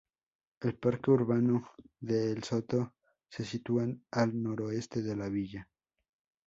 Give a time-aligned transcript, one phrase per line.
[0.61, 1.69] El Parque urbano
[1.99, 2.95] de el Soto
[3.29, 5.69] se sitúa al noreste de la villa.